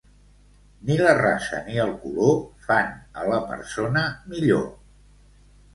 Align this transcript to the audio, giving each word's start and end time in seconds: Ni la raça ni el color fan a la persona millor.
Ni 0.89 0.95
la 1.01 1.11
raça 1.19 1.59
ni 1.69 1.77
el 1.83 1.93
color 2.07 2.35
fan 2.71 2.91
a 3.21 3.29
la 3.35 3.39
persona 3.53 4.09
millor. 4.35 4.67